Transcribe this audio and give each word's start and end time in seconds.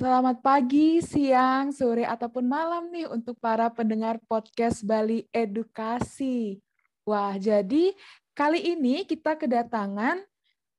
Selamat 0.00 0.40
pagi, 0.40 1.04
siang, 1.04 1.76
sore, 1.76 2.08
ataupun 2.08 2.48
malam 2.48 2.88
nih 2.88 3.04
untuk 3.04 3.36
para 3.36 3.68
pendengar 3.68 4.16
podcast 4.24 4.80
Bali 4.80 5.28
Edukasi. 5.28 6.56
Wah, 7.04 7.36
jadi 7.36 7.92
kali 8.32 8.64
ini 8.64 9.04
kita 9.04 9.36
kedatangan 9.36 10.24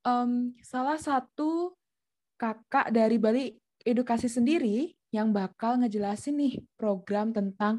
um, 0.02 0.58
salah 0.66 0.98
satu 0.98 1.78
kakak 2.34 2.90
dari 2.90 3.22
Bali 3.22 3.54
Edukasi 3.86 4.26
sendiri 4.26 4.98
yang 5.14 5.30
bakal 5.30 5.78
ngejelasin 5.78 6.42
nih 6.42 6.54
program 6.74 7.30
tentang 7.30 7.78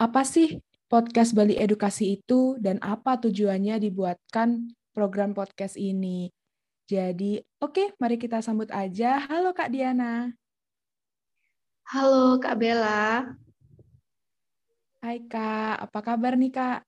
apa 0.00 0.24
sih 0.24 0.56
podcast 0.88 1.36
Bali 1.36 1.60
Edukasi 1.60 2.16
itu 2.16 2.56
dan 2.64 2.80
apa 2.80 3.20
tujuannya 3.20 3.76
dibuatkan 3.76 4.72
program 4.96 5.36
podcast 5.36 5.76
ini. 5.76 6.32
Jadi, 6.88 7.44
oke, 7.60 7.76
okay, 7.76 7.86
mari 8.00 8.16
kita 8.16 8.40
sambut 8.40 8.72
aja. 8.72 9.20
Halo 9.28 9.52
Kak 9.52 9.68
Diana. 9.68 10.47
Halo 11.88 12.36
Kak 12.36 12.60
Bella. 12.60 13.32
Hai 15.00 15.24
Kak, 15.24 15.88
apa 15.88 15.98
kabar 16.04 16.36
nih 16.36 16.52
Kak? 16.52 16.84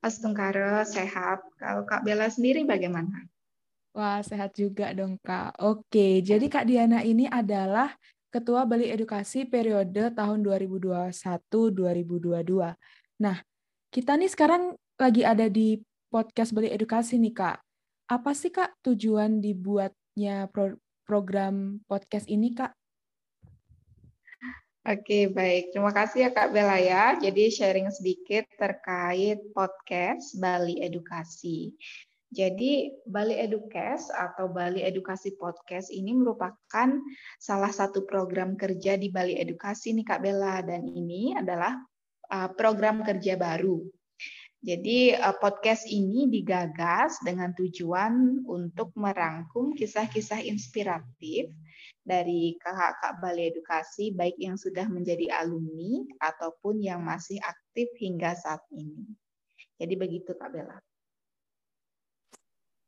Astungkara, 0.00 0.80
sehat. 0.88 1.44
Kalau 1.60 1.84
Kak 1.84 2.00
Bella 2.00 2.32
sendiri 2.32 2.64
bagaimana? 2.64 3.28
Wah, 3.92 4.24
sehat 4.24 4.56
juga 4.56 4.96
dong 4.96 5.20
Kak. 5.20 5.60
Oke, 5.60 6.24
jadi 6.24 6.40
Kak 6.48 6.72
Diana 6.72 7.04
ini 7.04 7.28
adalah 7.28 7.92
Ketua 8.32 8.64
Bali 8.64 8.88
Edukasi 8.88 9.44
periode 9.44 10.08
tahun 10.08 10.40
2021-2022. 10.40 11.12
Nah, 13.20 13.36
kita 13.92 14.16
nih 14.16 14.32
sekarang 14.32 14.72
lagi 14.96 15.20
ada 15.20 15.52
di 15.52 15.76
podcast 16.08 16.56
Bali 16.56 16.72
Edukasi 16.72 17.20
nih 17.20 17.36
Kak. 17.36 17.60
Apa 18.08 18.32
sih 18.32 18.48
Kak 18.48 18.80
tujuan 18.88 19.44
dibuatnya 19.44 20.48
pro 20.48 20.80
program 21.04 21.84
podcast 21.84 22.24
ini 22.24 22.56
Kak? 22.56 22.79
Oke, 24.90 25.30
baik. 25.30 25.70
Terima 25.70 25.94
kasih 25.94 26.26
ya 26.26 26.30
Kak 26.34 26.50
Bella 26.50 26.74
ya. 26.82 27.14
Jadi 27.14 27.46
sharing 27.46 27.94
sedikit 27.94 28.42
terkait 28.58 29.38
podcast 29.54 30.34
Bali 30.34 30.82
Edukasi. 30.82 31.70
Jadi 32.26 32.90
Bali 33.06 33.38
Edukes 33.38 34.10
atau 34.10 34.50
Bali 34.50 34.82
Edukasi 34.82 35.38
Podcast 35.38 35.94
ini 35.94 36.10
merupakan 36.10 36.90
salah 37.38 37.70
satu 37.70 38.02
program 38.02 38.58
kerja 38.58 38.98
di 38.98 39.14
Bali 39.14 39.38
Edukasi 39.38 39.94
nih 39.94 40.10
Kak 40.10 40.26
Bella 40.26 40.58
dan 40.66 40.82
ini 40.82 41.38
adalah 41.38 41.78
uh, 42.26 42.50
program 42.58 43.06
kerja 43.06 43.38
baru. 43.38 43.86
Jadi 44.58 45.14
uh, 45.14 45.38
podcast 45.38 45.86
ini 45.86 46.26
digagas 46.26 47.22
dengan 47.22 47.54
tujuan 47.54 48.42
untuk 48.42 48.90
merangkum 48.98 49.70
kisah-kisah 49.70 50.42
inspiratif 50.42 51.46
dari 52.10 52.58
kakak-kakak 52.58 53.22
Balai 53.22 53.54
Edukasi, 53.54 54.10
baik 54.10 54.34
yang 54.42 54.58
sudah 54.58 54.90
menjadi 54.90 55.30
alumni 55.30 56.02
ataupun 56.18 56.82
yang 56.82 57.06
masih 57.06 57.38
aktif 57.38 57.86
hingga 58.02 58.34
saat 58.34 58.66
ini. 58.74 59.14
Jadi 59.78 59.94
begitu 59.94 60.34
Kak 60.34 60.50
Bella. 60.50 60.82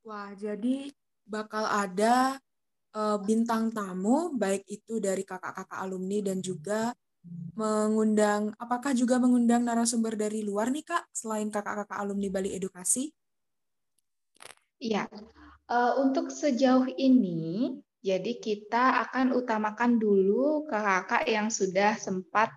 Wah, 0.03 0.35
jadi 0.35 0.91
bakal 1.23 1.63
ada 1.71 2.43
uh, 2.99 3.23
bintang 3.23 3.71
tamu, 3.71 4.35
baik 4.35 4.67
itu 4.67 4.99
dari 4.99 5.23
kakak-kakak 5.23 5.79
alumni 5.79 6.19
dan 6.19 6.43
juga 6.43 6.91
mengundang, 7.55 8.51
apakah 8.59 8.91
juga 8.91 9.23
mengundang 9.23 9.63
narasumber 9.63 10.19
dari 10.19 10.43
luar 10.43 10.75
nih 10.75 10.83
Kak, 10.83 11.15
selain 11.15 11.47
kakak-kakak 11.47 11.95
alumni 12.03 12.27
Bali 12.27 12.51
Edukasi? 12.59 13.15
Iya, 14.83 15.07
uh, 15.71 16.03
untuk 16.03 16.35
sejauh 16.35 16.91
ini 16.99 17.79
jadi 18.03 18.33
kita 18.43 19.07
akan 19.09 19.31
utamakan 19.39 20.03
dulu 20.03 20.67
kakak 20.67 21.23
yang 21.31 21.55
sudah 21.55 21.95
sempat 21.95 22.51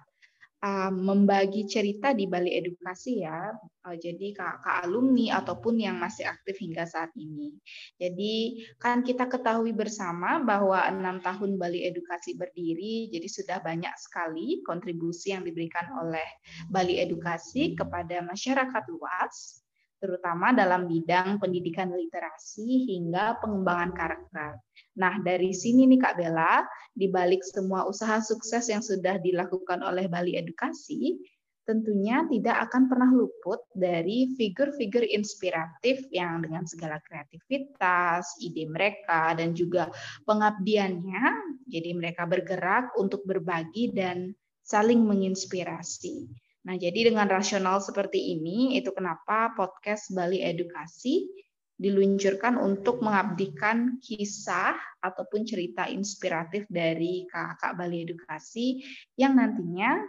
uh, 0.66 0.89
membagi 0.89 1.69
cerita 1.69 2.17
di 2.17 2.25
Bali 2.25 2.57
Edukasi 2.57 3.22
ya. 3.22 3.53
Uh, 3.85 3.94
jadi 3.94 4.34
kakak 4.34 4.89
alumni 4.89 5.38
ataupun 5.38 5.78
yang 5.78 6.01
masih 6.01 6.25
aktif 6.25 6.57
hingga 6.57 6.89
saat 6.89 7.13
ini. 7.13 7.53
Jadi 8.01 8.66
kan 8.81 9.05
kita 9.05 9.29
ketahui 9.29 9.69
bersama 9.69 10.41
bahwa 10.41 10.81
enam 10.89 11.22
tahun 11.22 11.61
Bali 11.61 11.85
Edukasi 11.85 12.34
berdiri, 12.34 13.13
jadi 13.13 13.28
sudah 13.29 13.57
banyak 13.61 13.94
sekali 14.01 14.66
kontribusi 14.66 15.29
yang 15.38 15.45
diberikan 15.45 15.85
oleh 16.01 16.25
Bali 16.73 16.97
Edukasi 16.97 17.78
kepada 17.78 18.25
masyarakat 18.25 18.84
luas 18.89 19.64
terutama 20.05 20.53
dalam 20.53 20.85
bidang 20.85 21.41
pendidikan 21.41 21.89
literasi 21.89 22.93
hingga 22.93 23.41
pengembangan 23.41 23.91
karakter. 23.97 24.61
Nah, 25.01 25.17
dari 25.25 25.49
sini 25.49 25.89
nih 25.89 25.99
Kak 26.05 26.16
Bella, 26.21 26.61
di 26.93 27.09
balik 27.09 27.41
semua 27.41 27.89
usaha 27.89 28.21
sukses 28.21 28.69
yang 28.69 28.85
sudah 28.85 29.17
dilakukan 29.17 29.81
oleh 29.81 30.05
Bali 30.05 30.38
Edukasi, 30.38 31.17
tentunya 31.66 32.21
tidak 32.29 32.69
akan 32.69 32.85
pernah 32.85 33.09
luput 33.09 33.66
dari 33.73 34.38
figur-figur 34.38 35.01
inspiratif 35.01 36.05
yang 36.13 36.45
dengan 36.45 36.69
segala 36.69 37.01
kreativitas, 37.01 38.37
ide 38.45 38.69
mereka, 38.69 39.33
dan 39.33 39.57
juga 39.57 39.89
pengabdiannya. 40.29 41.57
Jadi 41.66 41.89
mereka 41.97 42.29
bergerak 42.29 42.93
untuk 43.01 43.25
berbagi 43.25 43.89
dan 43.89 44.29
saling 44.61 45.01
menginspirasi. 45.01 46.44
Nah, 46.65 46.75
jadi 46.81 47.13
dengan 47.13 47.29
rasional 47.29 47.77
seperti 47.77 48.33
ini, 48.33 48.73
itu 48.73 48.89
kenapa 48.89 49.53
podcast 49.53 50.09
Bali 50.09 50.41
Edukasi 50.41 51.29
diluncurkan 51.75 52.57
untuk 52.57 53.03
mengabdikan 53.05 53.99
kisah 54.01 54.73
ataupun 55.03 55.45
cerita 55.45 55.85
inspiratif 55.85 56.65
dari 56.71 57.29
kakak 57.29 57.77
Bali 57.77 58.01
Edukasi 58.07 58.81
yang 59.19 59.37
nantinya 59.37 60.01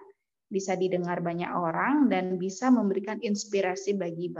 bisa 0.46 0.78
didengar 0.78 1.20
banyak 1.20 1.50
orang 1.50 2.06
dan 2.06 2.38
bisa 2.38 2.70
memberikan 2.70 3.18
inspirasi 3.18 3.98
bagi 3.98 4.30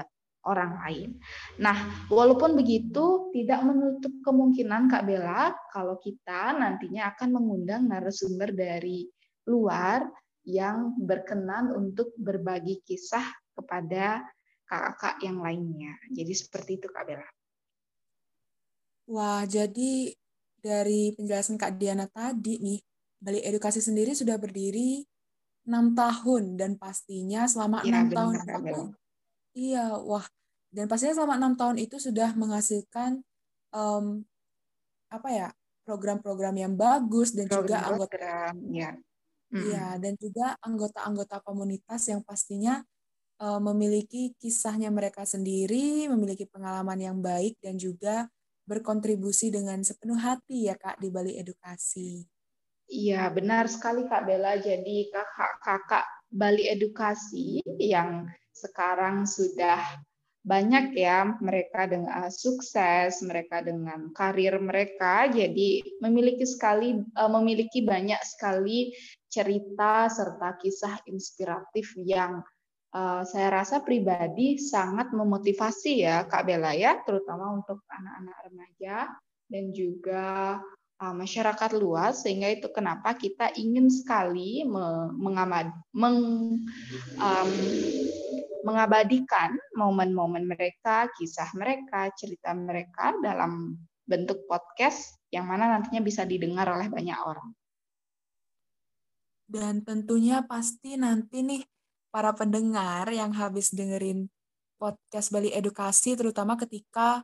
orang 0.46 0.78
lain. 0.86 1.10
Nah, 1.58 2.06
walaupun 2.06 2.54
begitu, 2.54 3.34
tidak 3.34 3.60
menutup 3.66 4.14
kemungkinan 4.22 4.86
Kak 4.86 5.04
Bella 5.04 5.50
kalau 5.74 5.98
kita 5.98 6.54
nantinya 6.54 7.10
akan 7.12 7.28
mengundang 7.34 7.90
narasumber 7.90 8.54
dari 8.54 9.10
luar 9.50 10.06
yang 10.46 10.94
berkenan 10.94 11.74
untuk 11.74 12.14
berbagi 12.14 12.78
kisah 12.86 13.26
kepada 13.52 14.22
kakak-kakak 14.66 15.16
yang 15.26 15.38
lainnya. 15.42 15.92
Jadi 16.14 16.32
seperti 16.32 16.78
itu 16.78 16.86
Kak 16.86 17.04
Bella. 17.06 17.28
Wah, 19.10 19.42
jadi 19.46 20.14
dari 20.58 21.14
penjelasan 21.14 21.58
Kak 21.58 21.78
Diana 21.78 22.06
tadi 22.10 22.58
nih, 22.58 22.78
Bali 23.18 23.42
Edukasi 23.42 23.78
sendiri 23.78 24.14
sudah 24.14 24.38
berdiri 24.38 25.02
enam 25.66 25.94
tahun 25.98 26.54
dan 26.54 26.78
pastinya 26.78 27.46
selama 27.50 27.82
iya, 27.82 27.90
enam 27.90 28.06
ya, 28.06 28.14
tahun 28.14 28.34
itu, 28.38 28.82
iya, 29.54 29.86
wah, 29.98 30.26
dan 30.70 30.86
pastinya 30.86 31.14
selama 31.18 31.34
enam 31.38 31.54
tahun 31.58 31.76
itu 31.82 31.98
sudah 31.98 32.34
menghasilkan 32.38 33.22
um, 33.74 34.22
apa 35.10 35.28
ya 35.30 35.48
program-program 35.86 36.54
yang 36.54 36.74
bagus 36.74 37.34
dan 37.34 37.46
program, 37.46 37.62
juga 37.62 37.76
anggota 37.86 38.16
ya. 38.70 38.90
Iya, 39.54 39.96
dan 40.02 40.18
juga 40.18 40.58
anggota-anggota 40.58 41.38
komunitas 41.46 42.10
yang 42.10 42.20
pastinya 42.26 42.82
uh, 43.38 43.60
memiliki 43.62 44.34
kisahnya 44.42 44.90
mereka 44.90 45.22
sendiri, 45.22 46.10
memiliki 46.10 46.50
pengalaman 46.50 46.98
yang 46.98 47.18
baik 47.22 47.54
dan 47.62 47.78
juga 47.78 48.26
berkontribusi 48.66 49.54
dengan 49.54 49.78
sepenuh 49.86 50.18
hati 50.18 50.66
ya 50.66 50.74
Kak 50.74 50.98
di 50.98 51.08
Bali 51.08 51.38
Edukasi. 51.38 52.26
Iya, 52.86 53.30
benar 53.30 53.66
sekali 53.70 54.06
Kak 54.06 54.26
Bella. 54.26 54.58
Jadi 54.58 55.10
kakak-kakak 55.10 56.06
Bali 56.30 56.66
Edukasi 56.66 57.62
yang 57.78 58.26
sekarang 58.50 59.26
sudah 59.26 59.78
banyak 60.46 60.94
ya 60.94 61.26
mereka 61.42 61.90
dengan 61.90 62.30
sukses, 62.30 63.18
mereka 63.26 63.66
dengan 63.66 64.14
karir 64.14 64.54
mereka, 64.62 65.26
jadi 65.26 65.82
memiliki 65.98 66.46
sekali 66.46 67.02
uh, 67.18 67.30
memiliki 67.34 67.82
banyak 67.82 68.22
sekali 68.22 68.94
cerita 69.36 70.08
serta 70.08 70.56
kisah 70.56 71.04
inspiratif 71.04 71.92
yang 72.00 72.40
uh, 72.96 73.20
saya 73.28 73.60
rasa 73.60 73.84
pribadi 73.84 74.56
sangat 74.56 75.12
memotivasi 75.12 76.08
ya 76.08 76.24
Kak 76.24 76.48
Bella 76.48 76.72
ya, 76.72 77.04
terutama 77.04 77.52
untuk 77.52 77.84
anak-anak 77.92 78.36
remaja 78.48 78.96
dan 79.52 79.64
juga 79.76 80.24
uh, 81.04 81.14
masyarakat 81.14 81.70
luas 81.76 82.24
sehingga 82.24 82.48
itu 82.48 82.72
kenapa 82.72 83.12
kita 83.12 83.52
ingin 83.60 83.92
sekali 83.92 84.64
mengamad, 85.20 85.68
meng, 85.92 86.18
um, 87.20 87.50
mengabadikan 88.64 89.54
momen-momen 89.76 90.48
mereka, 90.48 91.06
kisah 91.20 91.52
mereka, 91.54 92.10
cerita 92.16 92.50
mereka 92.56 93.14
dalam 93.20 93.76
bentuk 94.06 94.46
podcast 94.48 95.18
yang 95.30 95.46
mana 95.46 95.70
nantinya 95.70 96.02
bisa 96.02 96.26
didengar 96.26 96.66
oleh 96.70 96.90
banyak 96.90 97.18
orang. 97.20 97.52
Dan 99.46 99.86
tentunya 99.86 100.42
pasti 100.42 100.98
nanti 100.98 101.42
nih 101.46 101.62
para 102.10 102.34
pendengar 102.34 103.06
yang 103.14 103.30
habis 103.30 103.70
dengerin 103.70 104.26
podcast 104.76 105.30
Bali 105.32 105.54
Edukasi, 105.54 106.18
terutama 106.18 106.58
ketika 106.58 107.22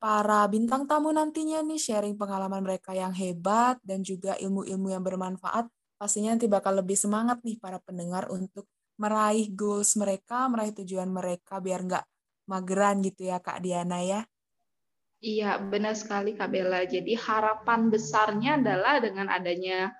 para 0.00 0.42
bintang 0.48 0.88
tamu 0.88 1.12
nantinya 1.12 1.60
nih 1.60 1.76
sharing 1.76 2.16
pengalaman 2.16 2.64
mereka 2.64 2.96
yang 2.96 3.12
hebat 3.12 3.76
dan 3.84 4.00
juga 4.00 4.34
ilmu-ilmu 4.40 4.88
yang 4.88 5.04
bermanfaat, 5.04 5.68
pastinya 6.00 6.32
nanti 6.32 6.48
bakal 6.48 6.80
lebih 6.80 6.96
semangat 6.96 7.44
nih 7.44 7.60
para 7.60 7.76
pendengar 7.84 8.32
untuk 8.32 8.64
meraih 8.96 9.52
goals 9.52 9.96
mereka, 10.00 10.48
meraih 10.48 10.72
tujuan 10.72 11.08
mereka 11.12 11.60
biar 11.60 11.84
nggak 11.84 12.04
mageran 12.48 13.04
gitu 13.04 13.28
ya 13.28 13.38
Kak 13.38 13.60
Diana 13.60 14.00
ya. 14.00 14.20
Iya, 15.20 15.60
benar 15.60 15.92
sekali 15.92 16.32
Kak 16.32 16.48
Bella. 16.48 16.88
Jadi 16.88 17.12
harapan 17.12 17.92
besarnya 17.92 18.56
adalah 18.56 19.04
dengan 19.04 19.28
adanya 19.28 19.92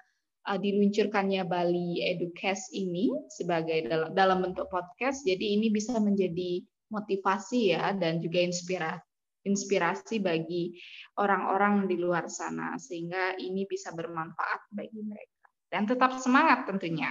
uh, 0.48 0.58
diluncurkannya 0.58 1.44
Bali 1.44 2.00
Educast 2.00 2.72
ini 2.72 3.10
sebagai 3.28 3.84
dalam, 4.14 4.38
bentuk 4.40 4.70
podcast, 4.72 5.26
jadi 5.26 5.60
ini 5.60 5.68
bisa 5.68 5.98
menjadi 5.98 6.64
motivasi 6.90 7.76
ya 7.76 7.94
dan 7.94 8.18
juga 8.18 8.42
inspirasi 8.42 9.04
inspirasi 9.40 10.20
bagi 10.20 10.76
orang-orang 11.16 11.88
di 11.88 11.96
luar 11.96 12.28
sana 12.28 12.76
sehingga 12.76 13.40
ini 13.40 13.64
bisa 13.64 13.88
bermanfaat 13.96 14.68
bagi 14.68 15.00
mereka 15.00 15.48
dan 15.72 15.88
tetap 15.88 16.20
semangat 16.20 16.68
tentunya. 16.68 17.08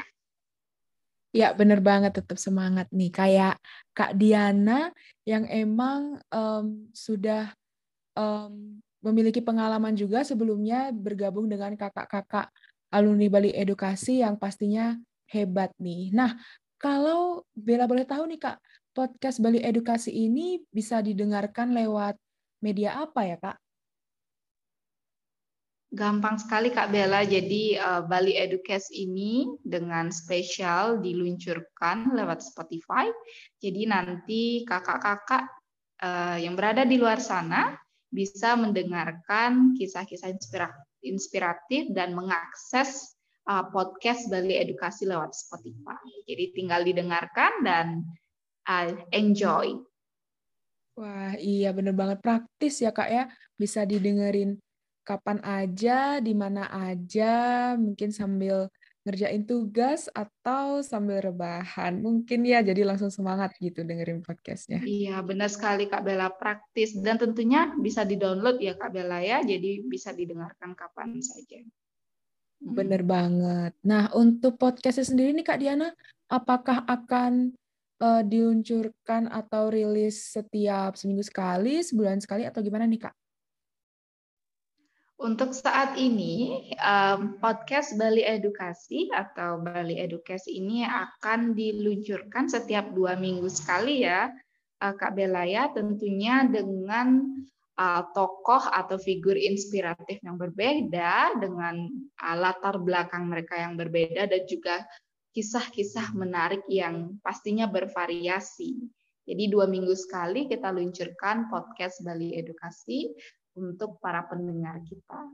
Ya, 1.30 1.54
bener 1.54 1.78
banget 1.82 2.22
tetap 2.22 2.42
semangat 2.42 2.90
nih. 2.90 3.10
Kayak 3.14 3.56
Kak 3.94 4.18
Diana 4.18 4.90
yang 5.26 5.46
emang 5.46 6.18
um, 6.34 6.90
sudah 6.94 7.54
um, 8.18 8.82
memiliki 9.00 9.40
pengalaman 9.40 9.94
juga 9.94 10.26
sebelumnya 10.26 10.92
bergabung 10.92 11.48
dengan 11.48 11.78
kakak-kakak 11.78 12.52
alumni 12.90 13.30
Bali 13.30 13.52
Edukasi 13.54 14.22
yang 14.22 14.36
pastinya 14.38 14.98
hebat 15.30 15.74
nih. 15.78 16.10
Nah, 16.14 16.34
kalau 16.82 17.46
Bella 17.54 17.86
boleh 17.86 18.06
tahu 18.06 18.26
nih 18.34 18.40
Kak, 18.42 18.58
podcast 18.94 19.38
Bali 19.40 19.62
Edukasi 19.62 20.10
ini 20.10 20.64
bisa 20.74 21.00
didengarkan 21.00 21.72
lewat 21.76 22.18
media 22.60 23.00
apa 23.04 23.22
ya 23.26 23.38
Kak? 23.38 23.58
Gampang 25.90 26.38
sekali 26.38 26.70
Kak 26.70 26.94
Bella. 26.94 27.26
Jadi 27.26 27.74
uh, 27.74 28.06
Bali 28.06 28.38
Educast 28.38 28.94
ini 28.94 29.50
dengan 29.66 30.14
spesial 30.14 31.02
diluncurkan 31.02 32.14
lewat 32.14 32.46
Spotify. 32.46 33.10
Jadi 33.58 33.90
nanti 33.90 34.62
kakak-kakak 34.70 35.50
uh, 36.06 36.38
yang 36.38 36.54
berada 36.54 36.86
di 36.86 37.02
luar 37.02 37.18
sana 37.18 37.74
bisa 38.10 38.54
mendengarkan 38.54 39.74
kisah-kisah 39.78 40.30
inspiratif 40.30 40.89
dan 41.94 42.14
mengakses 42.14 43.16
uh, 43.50 43.66
podcast 43.72 44.28
Bali 44.28 44.60
Edukasi 44.60 45.10
lewat 45.10 45.34
Spotify. 45.34 46.00
Jadi 46.28 46.46
tinggal 46.54 46.86
didengarkan 46.86 47.52
dan 47.66 47.88
uh, 48.70 48.94
enjoy. 49.16 49.80
Wah, 51.00 51.34
iya 51.40 51.72
bener 51.72 51.96
banget 51.96 52.20
praktis 52.20 52.84
ya 52.84 52.92
Kak 52.92 53.08
ya. 53.08 53.32
Bisa 53.56 53.88
didengerin 53.88 54.60
kapan 55.08 55.40
aja, 55.42 56.20
di 56.22 56.36
mana 56.38 56.70
aja, 56.70 57.74
mungkin 57.80 58.14
sambil 58.14 58.70
ngerjain 59.08 59.48
tugas 59.48 60.12
atau 60.12 60.84
sambil 60.84 61.24
rebahan. 61.24 62.00
Mungkin 62.00 62.44
ya 62.44 62.60
jadi 62.60 62.84
langsung 62.84 63.10
semangat 63.10 63.56
gitu 63.58 63.84
dengerin 63.84 64.22
podcastnya. 64.22 64.84
Iya 64.84 65.24
benar 65.24 65.48
sekali 65.48 65.88
Kak 65.88 66.04
Bella 66.04 66.30
praktis 66.34 66.96
dan 67.00 67.16
tentunya 67.16 67.72
bisa 67.80 68.04
di-download 68.04 68.60
ya 68.60 68.76
Kak 68.76 68.92
Bella 68.92 69.24
ya, 69.24 69.40
jadi 69.42 69.84
bisa 69.88 70.12
didengarkan 70.12 70.76
kapan 70.76 71.20
saja. 71.24 71.64
Bener 72.60 73.08
banget. 73.08 73.72
Nah 73.88 74.12
untuk 74.12 74.60
podcastnya 74.60 75.08
sendiri 75.08 75.32
nih 75.32 75.48
Kak 75.48 75.60
Diana, 75.64 75.90
apakah 76.28 76.84
akan 76.84 77.56
uh, 78.04 78.24
diluncurkan 78.24 79.32
atau 79.32 79.72
rilis 79.72 80.36
setiap 80.36 81.00
seminggu 81.00 81.24
sekali, 81.24 81.80
sebulan 81.80 82.20
sekali 82.20 82.44
atau 82.44 82.60
gimana 82.60 82.84
nih 82.84 83.08
Kak? 83.08 83.16
Untuk 85.20 85.52
saat 85.52 86.00
ini, 86.00 86.64
podcast 87.44 88.00
Bali 88.00 88.24
Edukasi 88.24 89.12
atau 89.12 89.60
Bali 89.60 90.00
Edukasi 90.00 90.64
ini 90.64 90.88
akan 90.88 91.52
diluncurkan 91.52 92.48
setiap 92.48 92.96
dua 92.96 93.20
minggu 93.20 93.52
sekali 93.52 94.08
ya, 94.08 94.32
uh, 94.80 94.96
Kak 94.96 95.20
Belaya, 95.20 95.76
tentunya 95.76 96.48
dengan 96.48 97.36
uh, 97.76 98.04
tokoh 98.16 98.64
atau 98.64 98.96
figur 98.96 99.36
inspiratif 99.36 100.24
yang 100.24 100.40
berbeda, 100.40 101.36
dengan 101.36 101.92
uh, 102.24 102.36
latar 102.40 102.80
belakang 102.80 103.28
mereka 103.28 103.60
yang 103.60 103.76
berbeda, 103.76 104.24
dan 104.24 104.48
juga 104.48 104.88
kisah-kisah 105.36 106.16
menarik 106.16 106.64
yang 106.72 107.20
pastinya 107.20 107.68
bervariasi. 107.68 108.88
Jadi 109.28 109.44
dua 109.52 109.68
minggu 109.68 109.94
sekali 110.00 110.48
kita 110.48 110.72
luncurkan 110.72 111.52
podcast 111.52 112.08
Bali 112.08 112.40
Edukasi 112.40 113.14
untuk 113.60 114.00
para 114.00 114.24
pendengar 114.26 114.80
kita. 114.88 115.30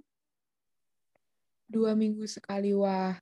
Dua 1.66 1.94
minggu 1.94 2.25
sekali, 2.25 2.74
wah 2.74 3.13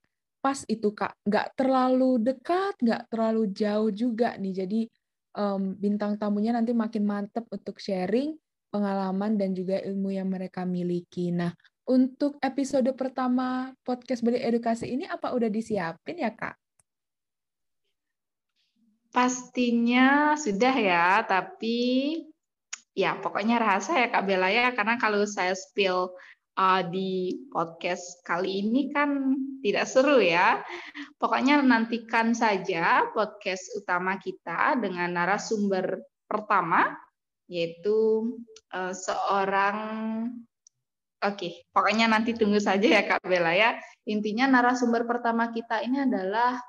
pas 0.43 0.59
itu 0.67 0.91
kak, 0.91 1.15
nggak 1.23 1.55
terlalu 1.55 2.19
dekat, 2.19 2.75
nggak 2.83 3.07
terlalu 3.07 3.47
jauh 3.55 3.91
juga 3.91 4.35
nih. 4.35 4.53
Jadi 4.65 4.81
um, 5.39 5.71
bintang 5.79 6.19
tamunya 6.19 6.51
nanti 6.51 6.75
makin 6.75 7.03
mantep 7.07 7.47
untuk 7.47 7.79
sharing 7.79 8.35
pengalaman 8.73 9.37
dan 9.37 9.53
juga 9.55 9.79
ilmu 9.79 10.11
yang 10.11 10.27
mereka 10.27 10.65
miliki. 10.65 11.29
Nah, 11.31 11.53
untuk 11.87 12.41
episode 12.41 12.89
pertama 12.97 13.71
podcast 13.85 14.25
Beli 14.25 14.41
Edukasi 14.41 14.89
ini 14.89 15.05
apa 15.07 15.31
udah 15.31 15.47
disiapin 15.47 16.19
ya 16.19 16.33
kak? 16.33 16.57
Pastinya 19.13 20.33
sudah 20.33 20.73
ya, 20.73 21.21
tapi 21.21 22.17
ya 22.93 23.17
pokoknya 23.17 23.57
rahasia 23.57 24.05
ya 24.05 24.07
Kak 24.13 24.23
Bella 24.25 24.49
ya 24.53 24.69
karena 24.77 25.01
kalau 25.01 25.25
saya 25.25 25.57
spill 25.57 26.13
uh, 26.57 26.81
di 26.85 27.41
podcast 27.49 28.21
kali 28.21 28.65
ini 28.65 28.93
kan 28.93 29.33
tidak 29.65 29.89
seru 29.89 30.21
ya. 30.21 30.61
Pokoknya 31.17 31.61
nantikan 31.61 32.37
saja 32.37 33.09
podcast 33.11 33.73
utama 33.77 34.21
kita 34.21 34.77
dengan 34.77 35.13
narasumber 35.13 36.01
pertama 36.29 36.93
yaitu 37.49 38.29
uh, 38.73 38.93
seorang 38.93 39.77
Oke, 41.23 41.39
okay, 41.39 41.53
pokoknya 41.71 42.11
nanti 42.11 42.35
tunggu 42.35 42.59
saja 42.59 42.83
ya 42.83 43.07
Kak 43.07 43.23
Bella 43.23 43.55
ya. 43.55 43.79
Intinya 44.03 44.43
narasumber 44.43 45.07
pertama 45.07 45.55
kita 45.55 45.79
ini 45.79 46.03
adalah 46.03 46.59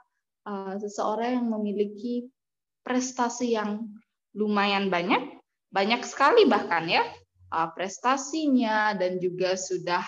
uh, 0.47 0.79
seseorang 0.79 1.43
yang 1.43 1.51
memiliki 1.51 2.31
prestasi 2.87 3.59
yang 3.59 3.83
lumayan 4.31 4.95
banyak 4.95 5.43
banyak 5.75 6.07
sekali 6.07 6.47
bahkan 6.47 6.87
ya 6.87 7.03
uh, 7.51 7.69
prestasinya 7.75 8.95
dan 8.95 9.19
juga 9.19 9.59
sudah 9.59 10.07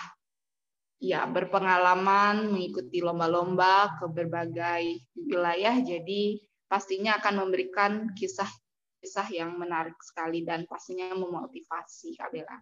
ya 1.03 1.27
berpengalaman 1.27 2.47
mengikuti 2.47 3.03
lomba-lomba 3.03 3.99
ke 3.99 4.05
berbagai 4.07 4.83
wilayah 5.13 5.75
jadi 5.83 6.39
pastinya 6.71 7.19
akan 7.19 7.43
memberikan 7.43 7.91
kisah-kisah 8.15 9.27
yang 9.35 9.59
menarik 9.59 9.99
sekali 9.99 10.47
dan 10.47 10.63
pastinya 10.71 11.11
memotivasi 11.11 12.15
Kak 12.15 12.31
Bella. 12.31 12.57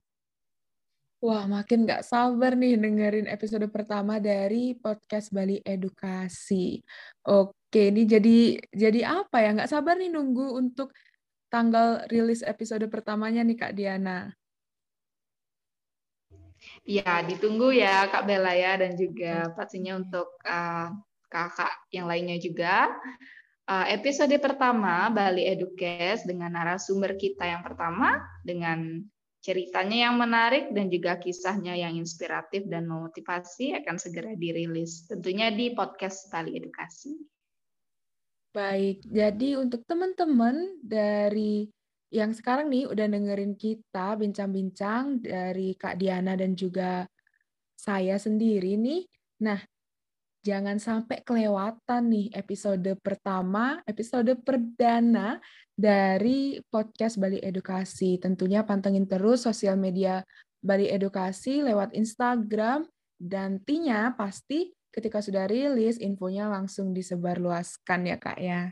Wah, 1.24 1.48
makin 1.48 1.88
nggak 1.88 2.06
sabar 2.06 2.54
nih 2.54 2.78
dengerin 2.78 3.26
episode 3.26 3.66
pertama 3.72 4.22
dari 4.22 4.78
podcast 4.78 5.34
Bali 5.34 5.58
Edukasi. 5.64 6.78
Oke, 7.26 7.90
ini 7.90 8.06
jadi 8.06 8.60
jadi 8.70 9.24
apa 9.24 9.42
ya? 9.42 9.58
Nggak 9.58 9.72
sabar 9.72 9.96
nih 9.98 10.12
nunggu 10.12 10.54
untuk 10.54 10.94
tanggal 11.56 12.04
rilis 12.12 12.44
episode 12.44 12.84
pertamanya 12.92 13.40
nih 13.48 13.56
Kak 13.56 13.72
Diana. 13.80 14.28
Ya, 16.84 17.24
ditunggu 17.24 17.72
ya 17.72 18.12
Kak 18.12 18.28
Bella 18.28 18.52
ya 18.52 18.76
dan 18.76 19.00
juga 19.00 19.56
pastinya 19.56 19.96
untuk 19.96 20.28
uh, 20.44 20.92
kakak 21.32 21.72
yang 21.96 22.12
lainnya 22.12 22.36
juga. 22.44 22.92
Uh, 23.66 23.88
episode 23.88 24.36
pertama 24.44 25.08
Bali 25.10 25.48
Edukes 25.48 26.28
dengan 26.28 26.54
narasumber 26.54 27.16
kita 27.16 27.48
yang 27.48 27.64
pertama 27.64 28.20
dengan 28.44 29.02
ceritanya 29.42 30.10
yang 30.10 30.20
menarik 30.20 30.70
dan 30.76 30.92
juga 30.92 31.18
kisahnya 31.18 31.74
yang 31.74 31.96
inspiratif 31.98 32.68
dan 32.68 32.86
memotivasi 32.86 33.78
akan 33.80 33.96
segera 33.98 34.36
dirilis 34.36 35.08
tentunya 35.08 35.50
di 35.54 35.74
podcast 35.74 36.30
Bali 36.30 36.60
Edukasi. 36.60 37.35
Baik, 38.56 39.04
jadi 39.04 39.60
untuk 39.60 39.84
teman-teman 39.84 40.80
dari 40.80 41.68
yang 42.08 42.32
sekarang 42.32 42.72
nih 42.72 42.88
udah 42.88 43.04
dengerin 43.04 43.60
kita 43.60 44.16
bincang-bincang 44.16 45.20
dari 45.20 45.76
Kak 45.76 46.00
Diana 46.00 46.40
dan 46.40 46.56
juga 46.56 47.04
saya 47.76 48.16
sendiri 48.16 48.80
nih. 48.80 49.04
Nah, 49.44 49.60
jangan 50.40 50.80
sampai 50.80 51.20
kelewatan 51.28 52.08
nih 52.08 52.32
episode 52.32 52.96
pertama, 53.04 53.84
episode 53.84 54.32
perdana 54.40 55.36
dari 55.76 56.56
podcast 56.72 57.20
Bali 57.20 57.44
Edukasi. 57.44 58.24
Tentunya 58.24 58.64
pantengin 58.64 59.04
terus 59.04 59.44
sosial 59.44 59.76
media 59.76 60.24
Bali 60.64 60.88
Edukasi 60.88 61.60
lewat 61.60 61.92
Instagram 61.92 62.88
dan 63.20 63.60
nantinya 63.60 64.16
pasti 64.16 64.72
ketika 64.96 65.20
sudah 65.20 65.44
rilis, 65.52 66.00
infonya 66.00 66.48
langsung 66.48 66.96
disebarluaskan 66.96 68.00
ya 68.08 68.16
Kak 68.16 68.40
ya. 68.40 68.72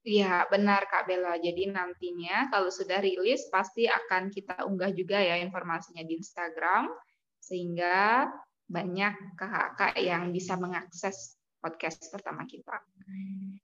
Iya, 0.00 0.48
benar 0.48 0.88
Kak 0.88 1.04
Bella. 1.04 1.36
Jadi 1.36 1.68
nantinya 1.68 2.48
kalau 2.48 2.72
sudah 2.72 3.04
rilis 3.04 3.44
pasti 3.52 3.84
akan 3.84 4.32
kita 4.32 4.64
unggah 4.64 4.96
juga 4.96 5.20
ya 5.20 5.36
informasinya 5.36 6.00
di 6.00 6.16
Instagram 6.16 6.88
sehingga 7.36 8.24
banyak 8.64 9.36
kakak-kakak 9.36 10.00
yang 10.00 10.32
bisa 10.32 10.56
mengakses 10.56 11.36
podcast 11.60 12.00
pertama 12.08 12.48
kita. 12.48 12.80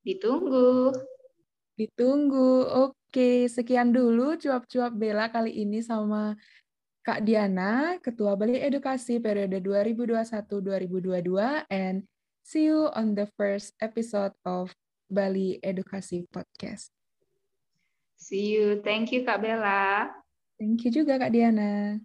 Ditunggu. 0.04 0.92
Ditunggu. 1.80 2.68
Oke, 2.84 3.48
sekian 3.48 3.96
dulu 3.96 4.36
cuap-cuap 4.36 4.92
Bella 4.92 5.32
kali 5.32 5.56
ini 5.56 5.80
sama 5.80 6.36
Kak 7.06 7.22
Diana, 7.22 8.02
Ketua 8.02 8.34
Bali 8.34 8.58
Edukasi 8.58 9.22
periode 9.22 9.62
2021-2022 9.62 11.70
and 11.70 12.02
see 12.42 12.66
you 12.66 12.90
on 12.98 13.14
the 13.14 13.30
first 13.38 13.78
episode 13.78 14.34
of 14.42 14.74
Bali 15.06 15.62
Edukasi 15.62 16.26
Podcast. 16.34 16.90
See 18.18 18.58
you. 18.58 18.82
Thank 18.82 19.14
you 19.14 19.22
Kak 19.22 19.38
Bella. 19.38 20.10
Thank 20.58 20.82
you 20.82 20.90
juga 20.90 21.22
Kak 21.22 21.30
Diana. 21.30 22.02